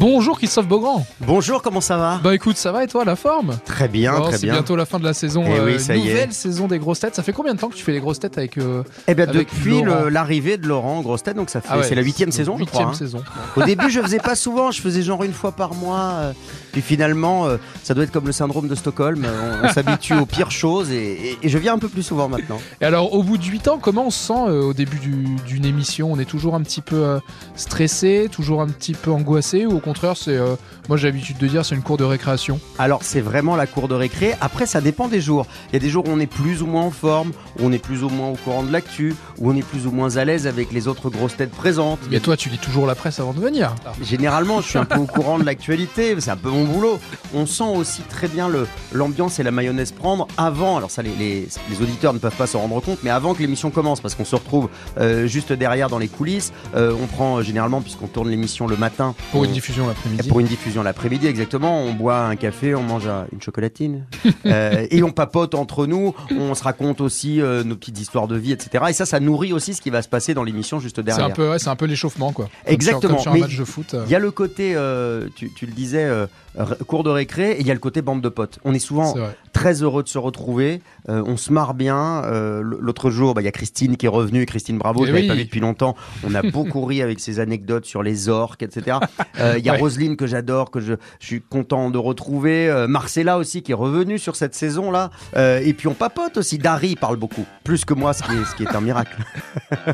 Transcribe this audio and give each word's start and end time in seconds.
Bonjour 0.00 0.38
Christophe 0.38 0.68
Beaugrand. 0.68 1.04
Bonjour, 1.22 1.60
comment 1.60 1.80
ça 1.80 1.96
va? 1.96 2.20
Bah 2.22 2.32
écoute, 2.32 2.56
ça 2.56 2.70
va 2.70 2.84
et 2.84 2.86
toi, 2.86 3.04
la 3.04 3.16
forme? 3.16 3.58
Très 3.64 3.88
bien, 3.88 4.14
Oh, 4.16 4.28
très 4.28 4.36
C'est 4.38 4.46
bien. 4.46 4.52
bientôt 4.54 4.76
la 4.76 4.86
fin 4.86 5.00
de 5.00 5.04
la 5.04 5.12
saison. 5.12 5.42
Eh 5.44 5.58
oui, 5.60 5.72
euh, 5.74 5.78
ça 5.80 5.96
y 5.96 6.06
est. 6.06 6.12
nouvelle 6.12 6.32
saison 6.32 6.68
des 6.68 6.78
grosses 6.78 7.00
têtes. 7.00 7.16
Ça 7.16 7.24
fait 7.24 7.32
combien 7.32 7.52
de 7.54 7.58
temps 7.58 7.68
que 7.68 7.74
tu 7.74 7.82
fais 7.82 7.90
les 7.90 7.98
grosses 7.98 8.20
têtes 8.20 8.38
avec 8.38 8.58
euh, 8.58 8.84
Eh 9.08 9.14
bien, 9.14 9.26
depuis 9.26 9.82
l'arrivée 10.10 10.56
de 10.56 10.68
Laurent 10.68 11.00
Grosse 11.00 11.24
Tête, 11.24 11.36
donc 11.36 11.50
ça 11.50 11.60
fait, 11.60 11.68
ah 11.72 11.78
ouais, 11.78 11.82
c'est 11.84 11.96
la 11.96 12.02
huitième 12.02 12.30
saison, 12.30 12.56
je 12.58 12.64
crois. 12.64 12.84
hein. 12.84 12.94
saison. 12.94 13.24
Au 13.56 13.62
début, 13.64 13.90
je 13.90 14.00
faisais 14.00 14.18
pas 14.20 14.36
souvent, 14.36 14.70
je 14.70 14.80
faisais 14.80 15.02
genre 15.02 15.24
une 15.24 15.32
fois 15.32 15.50
par 15.52 15.74
mois. 15.74 16.10
euh, 16.18 16.32
puis 16.70 16.80
finalement, 16.82 17.46
ça 17.82 17.94
doit 17.94 18.04
être 18.04 18.12
comme 18.12 18.26
le 18.26 18.32
syndrome 18.32 18.68
de 18.68 18.74
Stockholm. 18.76 19.26
On, 19.62 19.66
on 19.66 19.72
s'habitue 19.72 20.14
aux 20.14 20.26
pires 20.26 20.50
choses 20.52 20.90
et, 20.92 21.12
et- 21.12 21.38
et 21.42 21.48
je 21.48 21.58
viens 21.58 21.74
un 21.74 21.78
peu 21.78 21.88
plus 21.88 22.02
souvent 22.04 22.28
maintenant. 22.28 22.58
Et 22.80 22.84
alors, 22.84 23.14
au 23.14 23.22
bout 23.24 23.36
de 23.38 23.42
8 23.44 23.66
ans, 23.68 23.78
comment 23.80 24.06
on 24.06 24.10
se 24.10 24.26
sent 24.28 24.50
au 24.50 24.74
début 24.74 24.98
du- 24.98 25.36
d'une 25.46 25.64
émission? 25.64 26.12
On 26.12 26.18
est 26.20 26.24
toujours 26.24 26.54
un 26.54 26.60
petit 26.60 26.82
peu 26.82 27.18
stressé, 27.56 28.28
toujours 28.30 28.60
un 28.60 28.68
petit 28.68 28.92
peu 28.92 29.10
angoissé, 29.10 29.66
ou 29.66 29.76
au 29.78 29.80
contraire, 29.88 30.16
c'est, 30.16 30.36
euh, 30.36 30.54
moi 30.88 30.96
j'ai 30.96 31.08
l'habitude 31.08 31.38
de 31.38 31.46
dire, 31.46 31.64
c'est 31.64 31.74
une 31.74 31.82
cour 31.82 31.96
de 31.96 32.04
récréation. 32.04 32.60
Alors, 32.78 33.00
c'est 33.02 33.20
vraiment 33.20 33.56
la 33.56 33.66
cour 33.66 33.88
de 33.88 33.94
récré. 33.94 34.34
Après, 34.40 34.66
ça 34.66 34.80
dépend 34.80 35.08
des 35.08 35.20
jours. 35.20 35.46
Il 35.70 35.72
y 35.74 35.76
a 35.76 35.80
des 35.80 35.88
jours 35.90 36.04
où 36.06 36.10
on 36.10 36.20
est 36.20 36.26
plus 36.26 36.62
ou 36.62 36.66
moins 36.66 36.82
en 36.82 36.90
forme, 36.90 37.30
où 37.58 37.62
on 37.66 37.72
est 37.72 37.78
plus 37.78 38.02
ou 38.04 38.08
moins 38.08 38.28
au 38.28 38.36
courant 38.36 38.62
de 38.62 38.72
l'actu, 38.72 39.14
où 39.38 39.50
on 39.50 39.56
est 39.56 39.62
plus 39.62 39.86
ou 39.86 39.90
moins 39.90 40.16
à 40.16 40.24
l'aise 40.24 40.46
avec 40.46 40.72
les 40.72 40.86
autres 40.88 41.10
grosses 41.10 41.36
têtes 41.36 41.50
présentes. 41.50 41.98
Mais 42.10 42.20
toi, 42.20 42.36
tu 42.36 42.48
lis 42.48 42.58
toujours 42.58 42.86
la 42.86 42.94
presse 42.94 43.18
avant 43.20 43.32
de 43.32 43.40
venir. 43.40 43.74
Généralement, 44.02 44.60
je 44.60 44.68
suis 44.68 44.78
un 44.78 44.84
peu 44.84 44.98
au 44.98 45.06
courant 45.06 45.38
de 45.38 45.44
l'actualité, 45.44 46.14
c'est 46.20 46.30
un 46.30 46.36
peu 46.36 46.50
mon 46.50 46.64
boulot. 46.64 46.98
On 47.34 47.46
sent 47.46 47.64
aussi 47.74 48.02
très 48.02 48.28
bien 48.28 48.48
le- 48.48 48.66
l'ambiance 48.92 49.38
et 49.38 49.42
la 49.42 49.50
mayonnaise 49.50 49.92
prendre 49.92 50.28
avant. 50.36 50.76
Alors 50.76 50.90
ça, 50.90 51.02
les, 51.02 51.14
les- 51.18 51.48
les 51.70 51.82
auditeurs 51.82 52.12
ne 52.12 52.18
peuvent 52.18 52.36
pas 52.36 52.46
s'en 52.46 52.60
rendre 52.60 52.80
compte, 52.80 52.98
mais 53.02 53.10
avant 53.10 53.34
que 53.34 53.40
l'émission 53.40 53.70
commence, 53.70 54.00
parce 54.00 54.14
qu'on 54.14 54.24
se 54.24 54.36
retrouve 54.36 54.68
euh, 54.98 55.26
juste 55.26 55.52
derrière 55.52 55.88
dans 55.88 55.98
les 55.98 56.08
coulisses. 56.08 56.52
Euh, 56.74 56.92
on 57.02 57.06
prend 57.06 57.38
euh, 57.38 57.42
généralement, 57.42 57.80
puisqu'on 57.80 58.06
tourne 58.06 58.28
l'émission 58.28 58.66
le 58.66 58.76
matin, 58.76 59.14
Pour 59.32 59.44
une 59.44 59.50
on- 59.50 59.54
diffusion 59.78 59.86
l'après-midi. 59.88 60.28
pour 60.28 60.40
une 60.40 60.46
diffusion 60.46 60.82
l'après-midi, 60.82 61.26
exactement. 61.26 61.82
On 61.82 61.92
boit 61.94 62.20
un 62.20 62.36
café, 62.36 62.74
on 62.74 62.82
mange 62.82 63.06
un- 63.06 63.26
une 63.32 63.40
chocolatine. 63.42 64.04
Euh, 64.46 64.86
et 64.90 65.02
on 65.02 65.10
papote 65.10 65.54
entre 65.54 65.86
nous. 65.86 66.14
On 66.30 66.54
se 66.54 66.62
raconte 66.62 67.00
aussi 67.00 67.40
euh, 67.40 67.64
nos 67.64 67.76
petites 67.76 67.98
histoires 68.00 68.28
de 68.28 68.36
vie, 68.36 68.52
etc. 68.52 68.84
Et 68.88 68.92
ça, 68.92 69.04
ça 69.04 69.20
nourrit 69.20 69.52
aussi 69.52 69.74
ce 69.74 69.82
qui 69.82 69.90
va 69.90 70.00
se 70.00 70.08
passer 70.08 70.32
dans 70.32 70.44
l'émission 70.44 70.80
juste 70.80 70.96
C'est 70.96 71.02
derrière. 71.02 71.26
un 71.26 71.30
peu, 71.30 71.50
ouais, 71.50 71.58
c'est 71.58 71.68
un 71.68 71.76
peu 71.76 71.84
l'échauffement, 71.86 72.32
quoi. 72.32 72.46
Comme 72.46 72.62
sur- 72.64 72.72
Exactement. 72.72 73.14
Comme 73.14 73.22
sur 73.22 73.30
un 73.32 73.34
Mais 73.34 73.40
match 73.40 73.56
de 73.58 73.64
foot. 73.64 73.94
euh. 73.94 74.04
Il 74.06 74.12
y 74.12 74.14
a 74.14 74.18
le 74.18 74.30
côté, 74.30 74.72
euh, 74.74 75.28
tu, 75.34 75.50
tu 75.54 75.66
le 75.66 75.72
disais, 75.72 76.04
euh, 76.04 76.26
cours 76.86 77.04
de 77.04 77.10
récré, 77.10 77.52
et 77.52 77.60
il 77.60 77.66
y 77.66 77.70
a 77.70 77.74
le 77.74 77.80
côté 77.80 78.00
bande 78.00 78.20
de 78.22 78.28
potes. 78.28 78.58
On 78.64 78.72
est 78.74 78.78
souvent 78.78 79.14
très 79.52 79.82
heureux 79.82 80.02
de 80.02 80.08
se 80.08 80.18
retrouver, 80.18 80.80
euh, 81.08 81.22
on 81.26 81.36
se 81.36 81.52
marre 81.52 81.74
bien. 81.74 82.22
Euh, 82.24 82.62
L'autre 82.62 83.10
jour, 83.10 83.34
bah, 83.34 83.42
il 83.42 83.44
y 83.44 83.48
a 83.48 83.52
Christine 83.52 83.96
qui 83.96 84.06
est 84.06 84.10
revenue, 84.10 84.46
Christine 84.46 84.78
Bravo, 84.78 85.00
Eh 85.02 85.06
je 85.08 85.12
l'avais 85.12 85.22
oui. 85.22 85.28
pas 85.28 85.34
vue 85.34 85.44
depuis 85.44 85.60
longtemps. 85.60 85.94
On 86.26 86.34
a 86.34 86.42
beaucoup 86.42 86.84
ri 86.86 87.02
avec 87.02 87.20
ses 87.20 87.40
anecdotes 87.40 87.84
sur 87.86 88.02
les 88.02 88.28
orques, 88.28 88.62
etc. 88.62 88.98
Euh, 89.40 89.54
Il 89.58 89.64
y 89.68 89.70
a 89.70 89.74
Ouais. 89.74 89.80
Roselyne 89.80 90.16
que 90.16 90.26
j'adore, 90.26 90.70
que 90.70 90.80
je, 90.80 90.94
je 91.20 91.26
suis 91.26 91.42
content 91.42 91.90
de 91.90 91.98
retrouver. 91.98 92.68
Euh, 92.68 92.88
Marcella 92.88 93.38
aussi 93.38 93.62
qui 93.62 93.72
est 93.72 93.76
revenue 93.76 94.18
sur 94.18 94.34
cette 94.36 94.54
saison-là. 94.54 95.10
Euh, 95.36 95.60
et 95.62 95.72
puis 95.74 95.88
on 95.88 95.94
papote 95.94 96.36
aussi. 96.38 96.58
Dari 96.58 96.96
parle 96.96 97.16
beaucoup, 97.16 97.44
plus 97.64 97.84
que 97.84 97.94
moi, 97.94 98.12
ce 98.12 98.22
qui 98.22 98.32
est, 98.32 98.44
ce 98.44 98.54
qui 98.56 98.62
est 98.64 98.74
un 98.74 98.80
miracle. 98.80 99.16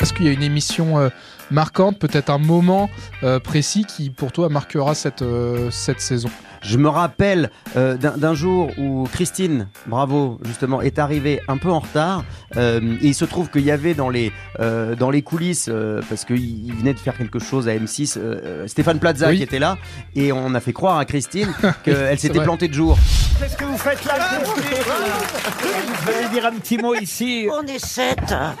Est-ce 0.00 0.14
qu'il 0.14 0.24
y 0.24 0.28
a 0.30 0.32
une 0.32 0.42
émission 0.42 0.98
euh, 0.98 1.10
marquante, 1.50 1.98
peut-être 1.98 2.30
un 2.30 2.38
moment 2.38 2.88
euh, 3.22 3.38
précis 3.38 3.84
qui 3.84 4.08
pour 4.08 4.32
toi 4.32 4.48
marquera 4.48 4.94
cette, 4.94 5.20
euh, 5.20 5.70
cette 5.70 6.00
saison? 6.00 6.30
Je 6.62 6.76
me 6.76 6.88
rappelle 6.88 7.50
euh, 7.76 7.96
d'un 7.96 8.34
jour 8.34 8.70
où 8.78 9.08
Christine, 9.12 9.68
bravo, 9.86 10.38
justement, 10.44 10.82
est 10.82 10.98
arrivée 10.98 11.40
un 11.48 11.56
peu 11.56 11.70
en 11.70 11.78
retard. 11.80 12.24
Euh, 12.56 12.96
et 13.00 13.08
il 13.08 13.14
se 13.14 13.24
trouve 13.24 13.50
qu'il 13.50 13.62
y 13.62 13.70
avait 13.70 13.94
dans 13.94 14.10
les, 14.10 14.30
euh, 14.60 14.94
dans 14.94 15.10
les 15.10 15.22
coulisses, 15.22 15.68
euh, 15.72 16.02
parce 16.08 16.24
qu'il 16.24 16.66
il 16.66 16.74
venait 16.74 16.92
de 16.94 16.98
faire 16.98 17.16
quelque 17.16 17.38
chose 17.38 17.66
à 17.68 17.74
M6, 17.74 18.18
euh, 18.18 18.40
euh, 18.44 18.66
Stéphane 18.66 18.98
Plaza 18.98 19.28
Oui. 19.30 19.38
qui 19.38 19.42
était 19.42 19.58
là. 19.58 19.78
Et 20.14 20.32
on 20.32 20.54
a 20.54 20.60
fait 20.60 20.72
croire 20.74 20.98
à 20.98 21.04
Christine 21.06 21.48
qu'elle 21.84 22.18
s'était 22.18 22.42
plantée 22.42 22.68
de 22.68 22.74
jour. 22.74 22.98
Qu'est-ce 23.40 23.56
que 23.56 23.64
vous 23.64 23.78
faites 23.78 24.04
là 24.04 24.18
Vous 24.44 26.10
allez 26.10 26.28
dire 26.28 26.44
un 26.44 26.52
petit 26.52 26.76
mot 26.76 26.94
ici 26.94 27.48
On 27.50 27.66
est 27.66 27.82
sept. 27.82 28.34
Ah, 28.34 28.54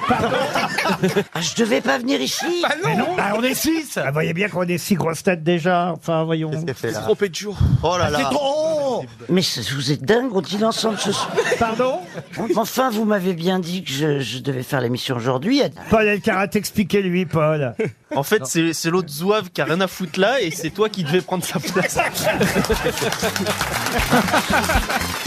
je 1.38 1.54
devais 1.62 1.82
pas 1.82 1.98
venir 1.98 2.18
ici. 2.18 2.64
Mais 2.82 2.96
non, 2.96 3.14
bah, 3.14 3.34
on 3.36 3.42
est 3.42 3.52
six 3.52 3.98
Vous 3.98 4.12
voyez 4.14 4.32
bien 4.32 4.48
qu'on 4.48 4.62
est 4.62 4.78
six 4.78 4.94
grosses 4.94 5.22
têtes 5.22 5.44
déjà. 5.44 5.92
Enfin, 5.92 6.24
voyons. 6.24 6.50
trompé 7.02 7.28
de 7.28 7.34
jour. 7.34 7.58
Oh 7.82 7.98
là 7.98 8.08
là. 8.08 8.30
Mais 9.28 9.42
c'est- 9.42 9.70
vous 9.72 9.92
êtes 9.92 10.02
dingue, 10.02 10.34
on 10.34 10.40
dîne 10.40 10.64
ensemble 10.64 10.98
ce 10.98 11.12
soir. 11.12 11.30
Pardon 11.58 11.98
Enfin, 12.56 12.90
vous 12.90 13.04
m'avez 13.04 13.34
bien 13.34 13.58
dit 13.58 13.84
que 13.84 13.90
je, 13.92 14.20
je 14.20 14.38
devais 14.38 14.62
faire 14.62 14.80
l'émission 14.80 15.16
aujourd'hui. 15.16 15.60
Paul 15.90 16.06
Elkarat, 16.06 16.48
expliquez-lui, 16.54 17.26
Paul. 17.26 17.74
En 18.14 18.22
fait, 18.22 18.46
c'est 18.46 18.72
c'est 18.72 18.90
l'autre 18.90 19.10
zouave 19.10 19.50
qui 19.50 19.60
a 19.60 19.64
rien 19.64 19.80
à 19.80 19.86
foutre 19.86 20.18
là 20.18 20.40
et 20.40 20.50
c'est 20.50 20.70
toi 20.70 20.88
qui 20.88 21.04
devais 21.04 21.20
prendre 21.20 21.44
sa 21.44 21.60
place. 21.60 21.98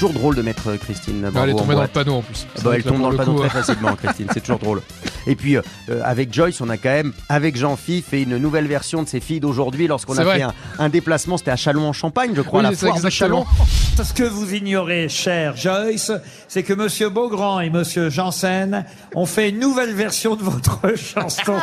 C'est 0.00 0.06
toujours 0.06 0.18
drôle 0.18 0.34
de 0.34 0.40
mettre 0.40 0.70
euh, 0.70 0.76
Christine 0.78 1.20
Bravo 1.20 1.40
Elle 1.42 1.50
est 1.50 1.52
en 1.52 1.56
tombée 1.58 1.74
dans 1.74 1.82
le 1.82 1.88
panneau 1.88 2.14
en 2.14 2.22
plus. 2.22 2.46
Bah, 2.54 2.60
vrai 2.64 2.76
elle 2.76 2.84
tombe 2.84 3.02
dans 3.02 3.10
le 3.10 3.18
panneau 3.18 3.34
coup, 3.34 3.40
très 3.40 3.58
euh, 3.58 3.62
facilement, 3.62 3.94
Christine, 3.96 4.28
c'est 4.32 4.40
toujours 4.40 4.58
drôle. 4.58 4.80
Et 5.26 5.34
puis, 5.36 5.58
euh, 5.58 5.62
avec 6.02 6.32
Joyce, 6.32 6.58
on 6.62 6.70
a 6.70 6.78
quand 6.78 6.88
même, 6.88 7.12
avec 7.28 7.54
Jean-Phi, 7.54 8.00
fait 8.00 8.22
une 8.22 8.38
nouvelle 8.38 8.66
version 8.66 9.02
de 9.02 9.08
ses 9.08 9.20
filles 9.20 9.40
d'aujourd'hui 9.40 9.88
lorsqu'on 9.88 10.16
a 10.16 10.24
vrai. 10.24 10.36
fait 10.38 10.42
un, 10.44 10.54
un 10.78 10.88
déplacement, 10.88 11.36
c'était 11.36 11.50
à 11.50 11.56
Châlons-en-Champagne, 11.56 12.30
je 12.34 12.40
crois, 12.40 12.60
Oui, 12.60 12.70
la 12.70 12.72
foire 12.72 12.94
de 12.94 12.96
exactement. 13.06 13.44
Châlons. 13.44 14.02
Ce 14.02 14.14
que 14.14 14.22
vous 14.22 14.54
ignorez, 14.54 15.10
cher 15.10 15.54
Joyce, 15.54 16.12
c'est 16.48 16.62
que 16.62 16.72
Monsieur 16.72 17.10
Beaugrand 17.10 17.60
et 17.60 17.68
Monsieur 17.68 18.08
Janssen 18.08 18.86
ont 19.14 19.26
fait 19.26 19.50
une 19.50 19.58
nouvelle 19.58 19.92
version 19.92 20.34
de 20.34 20.42
votre 20.42 20.80
chanson. 20.96 21.56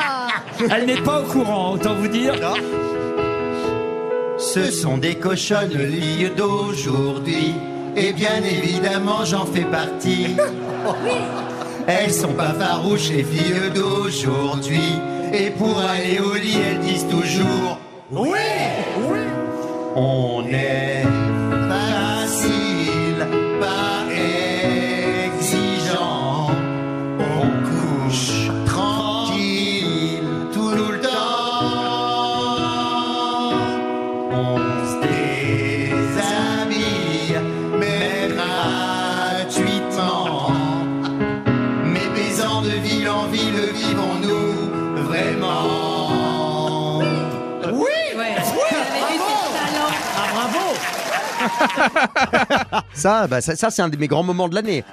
Elle 0.70 0.86
n'est 0.86 1.02
pas 1.02 1.22
au 1.22 1.24
courant, 1.24 1.74
autant 1.74 1.96
vous 1.96 2.08
dire. 2.08 2.36
Ce 4.38 4.70
sont 4.70 5.00
des 5.00 5.16
cochonnes 5.16 5.72
filles 5.72 6.30
d'aujourd'hui. 6.38 7.56
Et 8.00 8.14
bien 8.14 8.44
évidemment, 8.44 9.26
j'en 9.26 9.46
fais 9.46 9.66
partie. 9.66 10.28
Elles 11.88 12.14
sont 12.14 12.34
pas 12.34 12.54
farouches, 12.54 13.10
les 13.10 13.24
filles 13.24 13.72
d'aujourd'hui. 13.74 14.94
Et 15.34 15.50
pour 15.50 15.80
aller 15.80 16.20
au 16.20 16.36
lit, 16.36 16.58
elles 16.70 16.80
disent 16.80 17.08
toujours 17.08 17.80
Oui, 18.12 18.30
oui. 19.10 19.20
On 19.96 20.44
est 20.48 20.97
vivons-nous 43.88 45.04
vraiment? 45.08 45.88
Ça, 52.94 53.28
bah, 53.28 53.42
ça, 53.42 53.56
ça, 53.56 53.70
c'est 53.70 53.82
un 53.82 53.90
de 53.90 53.98
mes 53.98 54.08
grands 54.08 54.24
moments 54.24 54.50
de 54.50 54.56
l'année. 54.56 54.84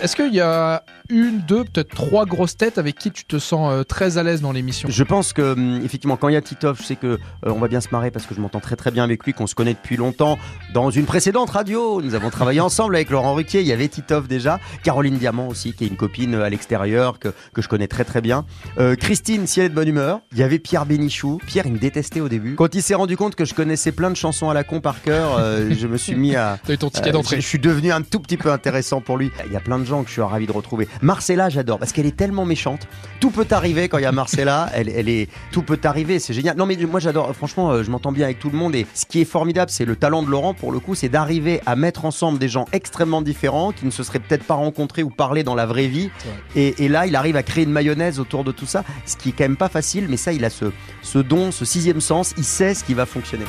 Est-ce 0.00 0.14
qu'il 0.14 0.34
y 0.34 0.40
a 0.40 0.82
une, 1.08 1.40
deux, 1.40 1.64
peut-être 1.64 1.94
trois 1.94 2.26
grosses 2.26 2.56
têtes 2.56 2.78
avec 2.78 2.96
qui 2.96 3.10
tu 3.10 3.24
te 3.24 3.38
sens 3.38 3.72
euh, 3.72 3.82
très 3.84 4.18
à 4.18 4.22
l'aise 4.22 4.40
dans 4.40 4.52
l'émission 4.52 4.88
Je 4.90 5.04
pense 5.04 5.32
que 5.32 5.52
hum, 5.52 5.80
effectivement 5.84 6.16
quand 6.16 6.28
il 6.28 6.34
y 6.34 6.36
a 6.36 6.40
Titoff, 6.42 6.80
je 6.80 6.86
sais 6.86 6.96
que 6.96 7.06
euh, 7.06 7.18
on 7.44 7.58
va 7.58 7.68
bien 7.68 7.80
se 7.80 7.88
marrer 7.92 8.10
parce 8.10 8.26
que 8.26 8.34
je 8.34 8.40
m'entends 8.40 8.60
très 8.60 8.76
très 8.76 8.90
bien 8.90 9.04
avec 9.04 9.24
lui, 9.24 9.32
qu'on 9.32 9.46
se 9.46 9.54
connaît 9.54 9.74
depuis 9.74 9.96
longtemps. 9.96 10.38
Dans 10.74 10.90
une 10.90 11.04
précédente 11.04 11.50
radio, 11.50 12.00
nous 12.02 12.14
avons 12.14 12.30
travaillé 12.30 12.60
ensemble 12.60 12.96
avec 12.96 13.10
Laurent 13.10 13.34
Ruquier. 13.34 13.60
Il 13.60 13.66
y 13.66 13.72
avait 13.72 13.88
Titoff 13.88 14.28
déjà, 14.28 14.60
Caroline 14.82 15.16
Diamant 15.18 15.48
aussi, 15.48 15.72
qui 15.72 15.84
est 15.84 15.88
une 15.88 15.96
copine 15.96 16.34
euh, 16.34 16.44
à 16.44 16.50
l'extérieur 16.50 17.18
que, 17.18 17.28
que 17.52 17.62
je 17.62 17.68
connais 17.68 17.88
très 17.88 18.04
très 18.04 18.20
bien. 18.20 18.44
Euh, 18.78 18.96
Christine, 18.96 19.46
si 19.46 19.60
elle 19.60 19.66
est 19.66 19.70
de 19.70 19.74
bonne 19.74 19.88
humeur. 19.88 20.20
Il 20.32 20.38
y 20.38 20.42
avait 20.42 20.58
Pierre 20.58 20.86
Bénichou. 20.86 21.40
Pierre, 21.46 21.66
il 21.66 21.72
me 21.72 21.78
détestait 21.78 22.20
au 22.20 22.28
début. 22.28 22.54
Quand 22.56 22.74
il 22.74 22.82
s'est 22.82 22.94
rendu 22.94 23.16
compte 23.16 23.34
que 23.34 23.44
je 23.44 23.54
connaissais 23.54 23.92
plein 23.92 24.10
de 24.10 24.16
chansons 24.16 24.50
à 24.50 24.54
la 24.54 24.64
con 24.64 24.80
par 24.80 25.02
cœur, 25.02 25.38
je 25.70 25.86
me 25.86 25.96
suis 25.96 26.14
mis 26.14 26.36
à 26.36 26.58
T'as 26.66 26.74
eu 26.74 26.78
ton 26.78 26.90
ticket 26.90 27.12
d'entrée. 27.12 27.36
je, 27.36 27.42
je 27.42 27.46
suis 27.46 27.58
devenu 27.58 27.92
un 27.92 28.02
tout 28.02 28.20
petit 28.20 28.36
peu 28.36 28.50
intéressant 28.52 29.00
pour 29.00 29.16
lui. 29.16 29.30
Il 29.46 29.52
y 29.52 29.56
a 29.56 29.60
plein 29.60 29.78
de 29.78 29.84
gens 29.84 30.02
que 30.02 30.08
je 30.08 30.12
suis 30.14 30.22
ravi 30.22 30.46
de 30.46 30.52
retrouver. 30.52 30.88
Marcella, 31.02 31.48
j'adore 31.48 31.78
parce 31.78 31.92
qu'elle 31.92 32.06
est 32.06 32.16
tellement 32.16 32.44
méchante. 32.44 32.88
Tout 33.20 33.30
peut 33.30 33.46
arriver 33.50 33.88
quand 33.88 33.98
il 33.98 34.02
y 34.02 34.06
a 34.06 34.12
Marcella. 34.12 34.70
Elle, 34.74 34.88
elle 34.88 35.08
est 35.08 35.28
tout 35.52 35.62
peut 35.62 35.78
arriver. 35.84 36.18
C'est 36.18 36.34
génial. 36.34 36.56
Non 36.56 36.66
mais 36.66 36.76
moi 36.76 37.00
j'adore. 37.00 37.34
Franchement, 37.34 37.70
euh, 37.70 37.82
je 37.82 37.90
m'entends 37.90 38.12
bien 38.12 38.24
avec 38.24 38.38
tout 38.38 38.50
le 38.50 38.56
monde. 38.56 38.74
Et 38.74 38.86
ce 38.94 39.06
qui 39.06 39.20
est 39.20 39.24
formidable, 39.24 39.70
c'est 39.70 39.84
le 39.84 39.96
talent 39.96 40.22
de 40.22 40.28
Laurent 40.28 40.54
pour 40.54 40.72
le 40.72 40.80
coup, 40.80 40.94
c'est 40.94 41.08
d'arriver 41.08 41.60
à 41.66 41.76
mettre 41.76 42.04
ensemble 42.04 42.38
des 42.38 42.48
gens 42.48 42.66
extrêmement 42.72 43.22
différents 43.22 43.72
qui 43.72 43.86
ne 43.86 43.90
se 43.90 44.02
seraient 44.02 44.18
peut-être 44.18 44.44
pas 44.44 44.54
rencontrés 44.54 45.02
ou 45.02 45.10
parlé 45.10 45.42
dans 45.44 45.54
la 45.54 45.66
vraie 45.66 45.88
vie. 45.88 46.10
Et, 46.54 46.84
et 46.84 46.88
là, 46.88 47.06
il 47.06 47.16
arrive 47.16 47.36
à 47.36 47.42
créer 47.42 47.64
une 47.64 47.72
mayonnaise 47.72 48.20
autour 48.20 48.44
de 48.44 48.52
tout 48.52 48.66
ça, 48.66 48.84
ce 49.04 49.16
qui 49.16 49.30
est 49.30 49.32
quand 49.32 49.44
même 49.44 49.56
pas 49.56 49.68
facile. 49.68 50.06
Mais 50.08 50.16
ça, 50.16 50.32
il 50.32 50.44
a 50.44 50.50
ce, 50.50 50.66
ce 51.02 51.18
don, 51.18 51.52
ce 51.52 51.64
sixième 51.64 52.00
sens. 52.00 52.34
Il 52.36 52.44
sait 52.44 52.74
ce 52.74 52.84
qui 52.84 52.94
va 52.94 53.06
fonctionner. 53.06 53.46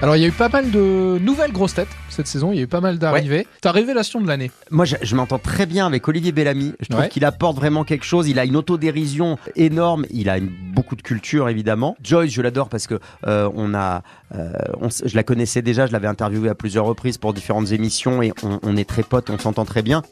Alors 0.00 0.14
il 0.14 0.20
y 0.22 0.24
a 0.24 0.28
eu 0.28 0.32
pas 0.32 0.48
mal 0.48 0.70
de 0.70 1.18
nouvelles 1.20 1.50
grosses 1.50 1.74
têtes 1.74 1.88
cette 2.08 2.28
saison. 2.28 2.52
Il 2.52 2.56
y 2.56 2.60
a 2.60 2.62
eu 2.62 2.66
pas 2.68 2.80
mal 2.80 2.98
d'arrivées. 2.98 3.48
Ta 3.60 3.72
révélation 3.72 4.20
de 4.20 4.28
l'année 4.28 4.50
Moi, 4.70 4.84
je, 4.84 4.94
je 5.02 5.16
m'entends 5.16 5.40
très 5.40 5.66
bien 5.66 5.86
avec 5.86 6.06
Olivier 6.06 6.30
Bellamy. 6.30 6.72
Je 6.80 6.86
trouve 6.88 7.00
Ouais. 7.02 7.08
qu'il 7.08 7.24
apporte 7.24 7.56
vraiment 7.56 7.82
quelque 7.82 8.04
chose. 8.04 8.28
Il 8.28 8.38
a 8.38 8.44
une 8.44 8.54
autodérision 8.56 9.38
énorme. 9.56 10.06
Il 10.10 10.28
a 10.30 10.38
une- 10.38 10.50
beaucoup 10.72 10.94
de 10.94 11.02
culture, 11.02 11.48
évidemment. 11.48 11.96
Joyce, 12.02 12.30
je 12.32 12.42
l'adore 12.42 12.68
parce 12.68 12.86
que 12.86 13.00
euh, 13.26 13.50
on 13.56 13.74
a, 13.74 14.02
euh, 14.36 14.52
on 14.80 14.88
je 14.88 15.14
la 15.16 15.22
connaissais 15.24 15.62
déjà. 15.62 15.86
Je 15.88 15.92
l'avais 15.92 16.06
interviewée 16.08 16.48
à 16.48 16.54
plusieurs 16.54 16.84
reprises 16.84 17.18
pour 17.18 17.34
différentes 17.34 17.72
émissions 17.72 18.22
et 18.22 18.32
on, 18.44 18.60
on 18.62 18.76
est 18.76 18.88
très 18.88 19.02
potes. 19.02 19.30
On 19.30 19.38
s'entend 19.38 19.64
très 19.64 19.82
bien. 19.82 20.02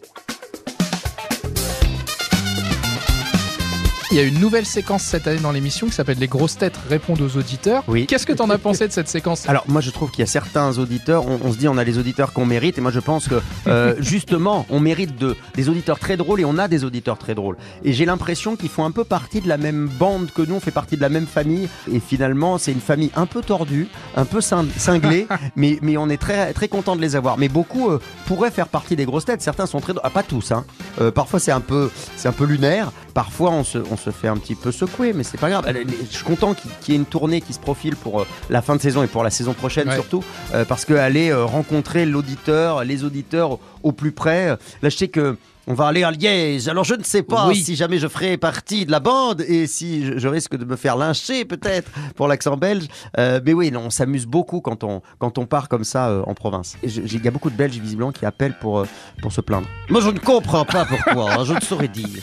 Il 4.13 4.17
y 4.17 4.21
a 4.21 4.23
une 4.23 4.39
nouvelle 4.39 4.67
séquence 4.67 5.03
cette 5.03 5.27
année 5.27 5.41
dans 5.41 5.51
l'émission 5.51 5.89
qui 5.89 5.93
s'appelle 5.93 6.19
Les 6.19 6.29
grosses 6.29 6.57
têtes 6.57 6.79
répondent 6.89 7.21
aux 7.21 7.37
auditeurs. 7.37 7.83
Oui. 7.89 8.07
Qu'est-ce 8.07 8.25
que 8.25 8.33
t'en 8.33 8.49
as 8.51 8.59
pensé 8.59 8.87
de 8.87 8.93
cette 8.93 9.09
séquence 9.09 9.49
Alors 9.49 9.65
moi 9.67 9.81
je 9.81 9.91
trouve 9.91 10.13
qu'il 10.13 10.21
y 10.21 10.23
a 10.23 10.27
certains 10.31 10.79
auditeurs, 10.79 11.27
on, 11.27 11.41
on 11.43 11.53
se 11.53 11.59
dit 11.59 11.67
on 11.67 11.77
a 11.77 11.83
les 11.83 11.99
auditeurs 11.99 12.33
qu'on 12.33 12.47
mérite 12.47 12.79
et 12.79 12.81
moi 12.81 12.93
je 12.93 13.01
pense 13.01 13.27
que 13.27 13.43
euh, 13.67 13.97
justement 13.99 14.65
on 14.71 14.79
mérite 14.79 15.17
de, 15.19 15.37
des 15.57 15.69
auditeurs 15.69 15.99
très 15.99 16.17
drôles 16.17 16.41
et 16.41 16.45
on 16.45 16.57
a 16.57 16.69
des 16.69 16.85
auditeurs 16.85 17.19
très 17.19 17.35
drôles. 17.35 17.57
Et 17.83 17.93
j'ai 17.93 18.05
l'impression 18.05 18.55
qu'ils 18.55 18.69
font 18.69 18.85
un 18.85 18.93
peu 18.93 19.03
partie 19.03 19.41
de 19.41 19.49
la 19.49 19.57
même 19.59 19.89
bande 19.89 20.31
que 20.31 20.43
nous, 20.43 20.55
on 20.55 20.61
fait 20.61 20.71
partie 20.71 20.97
de 20.97 21.03
la 21.03 21.09
même 21.09 21.27
famille 21.27 21.69
et 21.93 21.99
finalement 21.99 22.59
c'est 22.59 22.73
une 22.73 22.81
famille 22.81 23.11
un 23.17 23.27
peu 23.27 23.43
tordue, 23.43 23.89
un 24.17 24.25
peu 24.25 24.39
cin- 24.39 24.67
cinglée, 24.79 25.27
mais, 25.57 25.81
mais 25.83 25.97
on 25.97 26.09
est 26.09 26.17
très, 26.21 26.53
très 26.53 26.69
content 26.69 26.95
de 26.95 27.01
les 27.01 27.17
avoir. 27.17 27.39
Mais 27.39 27.49
beaucoup 27.49 27.91
euh, 27.91 27.99
pourraient 28.27 28.53
faire 28.53 28.69
partie 28.69 28.95
des 28.95 29.05
grosses 29.05 29.25
têtes, 29.25 29.43
certains 29.43 29.67
sont 29.67 29.81
très... 29.81 29.95
drôles. 29.95 30.05
Ah, 30.07 30.11
pas 30.11 30.23
tous, 30.23 30.53
hein. 30.53 30.65
Euh, 31.01 31.11
parfois 31.11 31.41
c'est 31.41 31.53
un, 31.53 31.61
peu, 31.61 31.91
un 32.25 32.33
peu 32.33 32.45
lunaire, 32.45 32.93
parfois 33.15 33.51
on 33.51 33.65
se, 33.65 33.79
on 33.91 33.96
se 33.97 34.11
fait 34.11 34.29
un 34.29 34.37
petit 34.37 34.55
peu 34.55 34.73
secouer 34.73 35.13
mais 35.13 35.23
c'est 35.25 35.39
pas 35.39 35.51
grave. 35.51 35.65
Je 36.11 36.15
suis 36.17 36.25
content 36.25 36.55
qu'il 36.55 36.71
y 36.89 36.97
ait 36.97 37.01
une 37.01 37.05
tournée 37.07 37.41
qui 37.41 37.53
se 37.53 37.59
profile 37.59 37.97
pour 37.97 38.21
euh, 38.21 38.27
la 38.51 38.63
fin 38.63 38.77
de 38.77 38.81
saison 38.81 39.03
et 39.03 39.07
pour 39.07 39.25
la 39.25 39.31
saison 39.31 39.53
prochaine 39.55 39.89
Ouais. 39.89 39.95
surtout, 39.95 40.25
euh, 40.55 40.65
parce 40.65 40.85
qu'aller 40.85 41.31
euh, 41.31 41.45
rencontrer 41.45 42.07
l'auditeur, 42.07 42.83
les 42.85 43.05
auditeurs 43.05 43.59
au, 43.83 43.93
plus 43.93 44.13
près. 44.13 44.49
Là, 44.49 44.57
je 44.89 44.97
sais 44.97 45.09
que 45.09 45.37
on 45.69 45.75
va 45.75 45.87
aller 45.89 46.05
à 46.05 46.13
Liège. 46.13 46.69
Alors, 46.69 46.85
je 46.85 46.95
ne 46.95 47.03
sais 47.03 47.25
pas 47.25 47.49
Oui. 47.49 47.57
si 47.57 47.75
jamais 47.75 47.99
je 47.99 48.07
ferai 48.07 48.37
partie 48.37 48.87
de 48.87 48.91
la 48.93 49.01
bande 49.01 49.41
et 49.49 49.67
si 49.67 50.05
je, 50.07 50.17
je 50.19 50.29
risque 50.29 50.55
de 50.57 50.65
me 50.65 50.77
faire 50.77 50.97
lyncher 50.97 51.45
peut-être 51.45 51.91
pour 52.15 52.29
l'accent 52.29 52.57
belge. 52.57 52.87
Euh, 53.19 53.41
mais 53.45 53.53
oui, 53.53 53.73
non, 53.73 53.81
on 53.87 53.91
s'amuse 53.91 54.27
beaucoup 54.27 54.61
quand 54.61 54.85
on, 54.85 55.03
quand 55.19 55.39
on 55.39 55.47
part 55.47 55.69
comme 55.69 55.83
ça 55.85 56.09
euh, 56.09 56.23
en 56.27 56.35
province. 56.35 56.77
Il 56.85 57.25
y 57.25 57.27
a 57.27 57.31
beaucoup 57.33 57.51
de 57.51 57.57
Belges 57.57 57.79
visiblement 57.79 58.13
qui 58.13 58.25
appellent 58.27 58.57
pour, 58.61 58.79
euh, 58.79 58.87
pour 59.21 59.33
se 59.33 59.41
plaindre. 59.41 59.67
Moi, 59.91 60.01
je 60.01 60.11
ne 60.11 60.19
comprends 60.21 60.65
pas 60.65 60.85
pourquoi. 60.85 61.33
hein, 61.33 61.45
je 61.45 61.55
ne 61.55 61.61
saurais 61.61 61.89
dire. 61.89 62.23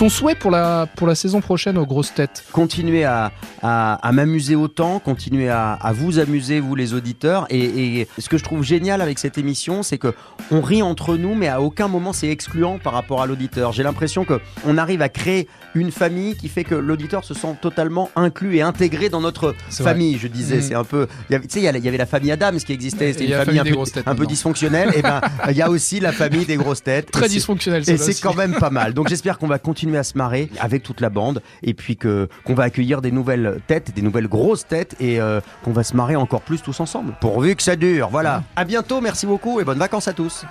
Ton 0.00 0.08
souhait 0.08 0.34
pour 0.34 0.50
la, 0.50 0.86
pour 0.96 1.06
la 1.06 1.14
saison 1.14 1.42
prochaine 1.42 1.76
aux 1.76 1.84
grosses 1.84 2.14
têtes 2.14 2.42
continuer 2.52 3.04
à, 3.04 3.32
à, 3.62 3.96
à 3.96 4.12
m'amuser 4.12 4.56
autant, 4.56 4.98
continuer 4.98 5.50
à, 5.50 5.72
à 5.74 5.92
vous 5.92 6.18
amuser, 6.18 6.58
vous 6.58 6.74
les 6.74 6.94
auditeurs. 6.94 7.46
Et, 7.50 8.00
et 8.00 8.08
ce 8.16 8.30
que 8.30 8.38
je 8.38 8.42
trouve 8.44 8.62
génial 8.64 9.02
avec 9.02 9.18
cette 9.18 9.36
émission, 9.36 9.82
c'est 9.82 9.98
que 9.98 10.14
on 10.50 10.62
rit 10.62 10.80
entre 10.80 11.18
nous, 11.18 11.34
mais 11.34 11.48
à 11.48 11.60
aucun 11.60 11.86
moment 11.86 12.14
c'est 12.14 12.28
excluant 12.30 12.78
par 12.78 12.94
rapport 12.94 13.20
à 13.20 13.26
l'auditeur. 13.26 13.72
J'ai 13.72 13.82
l'impression 13.82 14.24
que 14.24 14.40
on 14.66 14.78
arrive 14.78 15.02
à 15.02 15.10
créer 15.10 15.48
une 15.74 15.90
famille 15.90 16.34
qui 16.34 16.48
fait 16.48 16.64
que 16.64 16.74
l'auditeur 16.74 17.22
se 17.26 17.34
sent 17.34 17.56
totalement 17.60 18.08
inclus 18.16 18.56
et 18.56 18.62
intégré 18.62 19.10
dans 19.10 19.20
notre 19.20 19.48
vrai. 19.70 19.84
famille. 19.84 20.16
Je 20.18 20.28
disais, 20.28 20.56
Mhm. 20.56 20.62
c'est 20.62 20.74
un 20.76 20.84
peu, 20.84 21.08
tu 21.28 21.36
sais, 21.50 21.60
il 21.60 21.64
y 21.64 21.68
avait 21.88 21.98
la 21.98 22.06
famille 22.06 22.32
Adams 22.32 22.56
qui 22.56 22.72
existait, 22.72 23.12
c'était 23.12 23.26
une 23.26 23.32
famille, 23.32 23.58
famille 23.58 23.72
un 23.74 23.84
peu, 23.84 23.90
têtes 23.90 24.08
un 24.08 24.14
peu 24.14 24.26
dysfonctionnelle. 24.26 24.92
et 24.96 25.02
ben, 25.02 25.20
il 25.50 25.56
y 25.58 25.62
a 25.62 25.68
aussi 25.68 26.00
la 26.00 26.12
famille 26.12 26.46
des 26.46 26.56
grosses 26.56 26.82
têtes. 26.82 27.10
Très 27.12 27.26
Et 27.26 27.28
c'est- 27.28 27.34
dysfonctionnel, 27.34 27.82
et 27.86 27.96
c'est 27.98 28.18
quand 28.18 28.34
même 28.34 28.54
pas 28.54 28.70
mal. 28.70 28.94
Donc 28.94 29.08
j'espère 29.10 29.36
qu'on 29.38 29.46
va 29.46 29.58
continuer 29.58 29.89
à 29.98 30.02
se 30.02 30.16
marrer 30.16 30.50
avec 30.58 30.82
toute 30.82 31.00
la 31.00 31.10
bande 31.10 31.42
et 31.62 31.74
puis 31.74 31.96
que 31.96 32.28
qu'on 32.44 32.54
va 32.54 32.64
accueillir 32.64 33.00
des 33.00 33.12
nouvelles 33.12 33.60
têtes, 33.66 33.94
des 33.94 34.02
nouvelles 34.02 34.28
grosses 34.28 34.66
têtes 34.66 34.96
et 35.00 35.20
euh, 35.20 35.40
qu'on 35.62 35.72
va 35.72 35.84
se 35.84 35.96
marrer 35.96 36.16
encore 36.16 36.42
plus 36.42 36.62
tous 36.62 36.80
ensemble. 36.80 37.14
Pourvu 37.20 37.56
que 37.56 37.62
ça 37.62 37.76
dure. 37.76 38.08
Voilà. 38.10 38.44
À 38.56 38.64
bientôt. 38.64 39.00
Merci 39.00 39.26
beaucoup 39.26 39.60
et 39.60 39.64
bonnes 39.64 39.78
vacances 39.78 40.08
à 40.08 40.12
tous. 40.12 40.44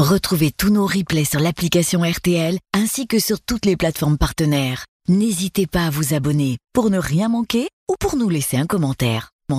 Retrouvez 0.00 0.50
tous 0.50 0.70
nos 0.70 0.86
replays 0.86 1.26
sur 1.26 1.40
l'application 1.40 2.00
RTL 2.00 2.58
ainsi 2.72 3.06
que 3.06 3.18
sur 3.18 3.38
toutes 3.38 3.66
les 3.66 3.76
plateformes 3.76 4.16
partenaires. 4.16 4.86
N'hésitez 5.08 5.66
pas 5.66 5.86
à 5.86 5.90
vous 5.90 6.14
abonner 6.14 6.56
pour 6.72 6.88
ne 6.88 6.98
rien 6.98 7.28
manquer 7.28 7.68
ou 7.86 7.96
pour 8.00 8.16
nous 8.16 8.30
laisser 8.30 8.56
un 8.56 8.66
commentaire. 8.66 9.28